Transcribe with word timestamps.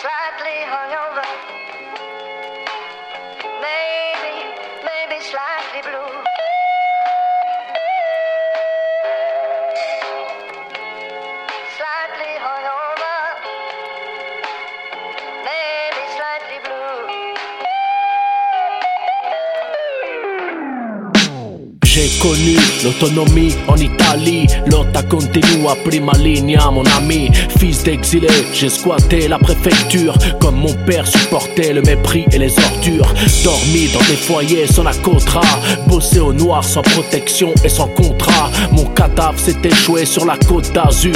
slightly 0.00 0.56
hungover. 0.72 1.26
Maybe, 3.60 4.34
maybe 4.82 5.20
slightly 5.22 5.82
blue. 5.82 6.19
J'ai 22.00 22.18
connu 22.18 22.56
l'autonomie 22.82 23.54
en 23.68 23.76
Italie, 23.76 24.46
lotta 24.68 25.02
continua 25.02 25.76
prima 25.84 26.12
linea 26.16 26.70
mon 26.70 26.86
ami. 26.96 27.30
Fils 27.58 27.82
d'exilé, 27.82 28.28
j'ai 28.54 28.70
squatté 28.70 29.28
la 29.28 29.38
préfecture. 29.38 30.16
Comme 30.40 30.56
mon 30.56 30.72
père 30.86 31.06
supportait 31.06 31.74
le 31.74 31.82
mépris 31.82 32.24
et 32.32 32.38
les 32.38 32.58
ordures. 32.58 33.12
Dormi 33.44 33.88
dans 33.92 34.06
des 34.08 34.16
foyers 34.16 34.66
sans 34.66 34.84
la 34.84 34.94
cotra 34.94 35.42
Bossé 35.88 36.20
au 36.20 36.32
noir 36.32 36.64
sans 36.64 36.80
protection 36.80 37.52
et 37.64 37.68
sans 37.68 37.88
contrat. 37.88 38.50
Mon 38.72 38.86
cadavre 38.86 39.38
s'est 39.38 39.60
échoué 39.62 40.06
sur 40.06 40.24
la 40.24 40.38
côte 40.38 40.72
d'Azur. 40.72 41.12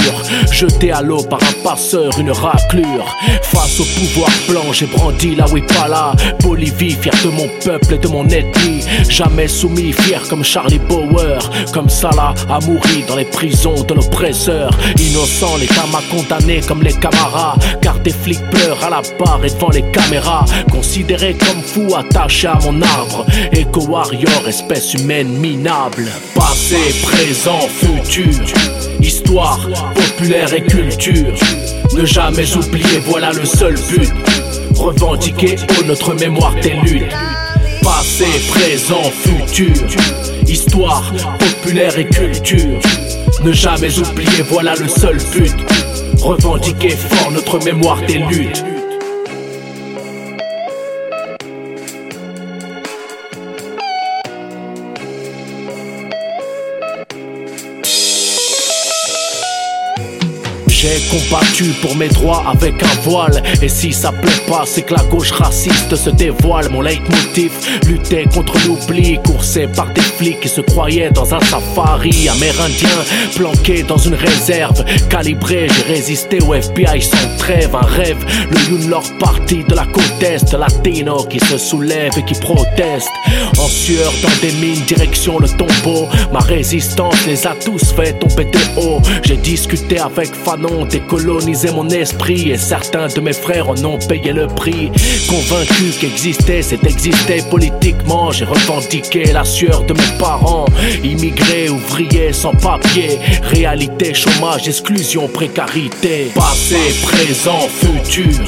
Jeté 0.53 0.93
à 0.93 1.01
l'eau 1.01 1.23
par 1.23 1.41
un 1.43 1.63
passeur, 1.63 2.13
une 2.19 2.31
raclure. 2.31 3.07
Face 3.41 3.81
au 3.81 3.85
pouvoir 3.85 4.31
blanc, 4.51 4.71
j'ai 4.73 4.87
brandi 4.87 5.35
la 5.35 5.47
Wipala. 5.49 6.13
Bolivie, 6.43 6.91
fier 6.91 7.15
de 7.25 7.31
mon 7.31 7.49
peuple 7.65 7.95
et 7.95 7.99
de 7.99 8.09
mon 8.09 8.29
ethnie. 8.29 8.85
Jamais 9.09 9.49
soumis, 9.49 9.95
fier 9.95 10.21
comme 10.29 10.45
Charlie 10.45 10.74
Bauer 10.79 11.39
Comme 11.73 11.89
Salah 11.89 12.35
a 12.49 12.61
mouru 12.61 13.03
dans 13.09 13.17
les 13.17 13.25
prisons 13.25 13.83
de 13.83 13.95
l'oppresseur. 13.95 14.71
Innocent, 14.99 15.57
l'État 15.59 15.85
m'a 15.93 16.01
condamné 16.11 16.61
comme 16.61 16.83
les 16.83 16.93
camarades. 16.93 17.63
Car 17.81 17.99
des 18.01 18.11
flics 18.11 18.43
pleurent 18.51 18.83
à 18.85 18.91
la 18.91 19.03
barre 19.19 19.45
et 19.45 19.51
devant 19.51 19.71
les 19.71 19.83
caméras. 19.91 20.45
Considéré 20.71 21.35
comme 21.35 21.63
fou, 21.63 21.95
attaché 21.95 22.49
à 22.49 22.59
mon 22.65 22.81
arbre. 22.83 23.25
Eco-warrior, 23.55 24.49
espèce 24.49 24.95
humaine 24.95 25.29
minable. 25.29 26.07
Passé, 26.35 26.95
présent, 27.03 27.61
futur. 27.69 28.45
Histoire, 29.01 29.69
populaire 29.95 30.53
et 30.55 30.63
culture. 30.63 31.35
Ne 31.97 32.05
jamais 32.05 32.57
oublier, 32.57 33.01
voilà 33.07 33.33
le 33.33 33.45
seul 33.45 33.75
but. 33.91 34.11
Revendiquer 34.77 35.57
haut 35.79 35.85
notre 35.85 36.15
mémoire 36.15 36.55
des 36.63 36.75
luttes 36.85 37.15
Passé, 37.85 38.25
présent, 38.49 39.03
futur. 39.03 39.71
Histoire, 40.49 41.13
populaire 41.39 41.97
et 41.99 42.07
culture. 42.07 42.81
Ne 43.45 43.53
jamais 43.53 43.99
oublier, 43.99 44.43
voilà 44.49 44.75
le 44.75 44.89
seul 44.89 45.19
but. 45.33 45.55
Revendiquer 46.19 46.91
fort 46.91 47.31
notre 47.31 47.63
mémoire 47.63 48.01
des 48.07 48.19
luttes 48.19 48.65
J'ai 60.85 61.01
combattu 61.09 61.65
pour 61.81 61.97
mes 61.97 62.09
droits 62.09 62.45
avec 62.47 62.83
un 62.83 63.01
voile. 63.01 63.43
Et 63.63 63.71
si 63.71 63.91
ça 63.91 64.13
plaît 64.13 64.43
pas 64.47 64.65
c'est 64.67 64.83
que 64.83 64.93
la 64.93 65.03
gauche 65.05 65.31
raciste 65.31 65.97
se 65.97 66.11
dévoile. 66.11 66.69
Mon 66.69 66.83
leitmotiv, 66.83 67.53
lutter 67.87 68.27
contre 68.35 68.55
l'oubli 68.67 69.19
Coursé 69.25 69.67
par 69.67 69.91
des 69.95 70.03
flics 70.03 70.41
qui 70.41 70.49
se 70.49 70.61
croyaient 70.61 71.11
dans 71.11 71.35
un 71.35 71.41
safari 71.41 72.29
Amérindien, 72.29 72.99
planqué 73.35 73.83
dans 73.83 73.97
une 73.97 74.15
réserve 74.15 74.85
Calibré, 75.09 75.69
j'ai 75.75 75.95
résisté 75.95 76.39
au 76.43 76.53
FBI 76.53 77.01
sans 77.01 77.34
trêve 77.45 77.75
Un 77.75 77.87
rêve, 77.87 78.25
le 78.51 78.59
Yoon 78.71 78.89
Lord 78.89 79.13
parti 79.19 79.65
de 79.69 79.75
la 79.75 79.85
côte 79.85 80.23
est 80.23 80.53
Latino 80.55 81.25
qui 81.25 81.39
se 81.41 81.59
soulève 81.59 82.13
et 82.17 82.25
qui 82.25 82.35
proteste. 82.35 83.11
En 83.59 83.69
sueur 83.69 84.11
dans 84.23 84.37
des 84.41 84.53
mines, 84.55 84.83
direction 84.87 85.39
le 85.39 85.49
tombeau. 85.49 86.09
Ma 86.33 86.39
résistance 86.39 87.27
les 87.27 87.47
a 87.47 87.55
tous 87.55 87.93
fait 87.93 88.19
tomber 88.19 88.47
de 88.47 88.59
haut. 88.81 89.01
J'ai 89.25 89.37
discuté 89.37 89.99
avec 89.99 90.35
Fanon 90.35 90.87
décolonisé 90.87 91.71
mon 91.71 91.89
esprit. 91.91 92.51
Et 92.51 92.57
certains 92.57 93.09
de 93.09 93.21
mes 93.21 93.35
frères 93.35 93.69
en 93.69 93.85
ont 93.85 93.99
payé 93.99 94.33
le 94.33 94.47
prix. 94.47 94.91
Convaincu 95.29 95.93
qu'exister 96.01 96.63
c'est 96.63 96.85
exister 96.85 97.43
politiquement, 97.51 98.31
j'ai 98.33 98.47
revendiqué 98.47 99.25
la 99.33 99.45
sueur 99.45 99.83
de 99.85 99.93
mes 99.93 100.19
parents. 100.19 100.67
Immigrés, 101.03 101.69
ouvriers 101.69 102.33
sans 102.33 102.55
papier, 102.55 103.19
réalité, 103.43 104.15
chômage, 104.15 104.67
exclusion, 104.67 105.29
précarité. 105.29 106.31
Passé, 106.35 106.77
présent, 107.35 107.69
futur, 107.69 108.45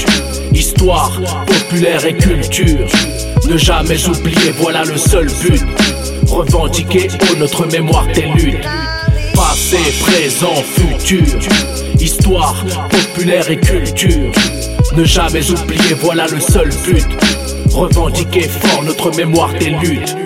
histoire, 0.55 1.21
populaire 1.45 2.07
et 2.07 2.15
culture. 2.15 2.87
Ne 3.49 3.57
jamais 3.57 4.07
oublier, 4.07 4.53
voilà 4.59 4.85
le 4.85 4.97
seul 4.97 5.27
but. 5.43 5.61
Revendiquer 6.29 7.09
haut 7.23 7.37
notre 7.37 7.67
mémoire 7.67 8.07
des 8.15 8.27
luttes. 8.37 8.65
Passé, 9.35 9.79
présent, 10.03 10.55
futur. 10.55 11.25
Histoire, 11.99 12.65
populaire 12.89 13.51
et 13.51 13.59
culture. 13.59 14.31
Ne 14.97 15.05
jamais 15.05 15.51
oublier, 15.51 15.95
voilà 16.01 16.29
le 16.29 16.39
seul 16.39 16.71
but. 16.87 17.07
Revendiquer 17.73 18.43
fort 18.43 18.85
notre 18.85 19.11
mémoire 19.17 19.53
des 19.55 19.71
luttes. 19.71 20.17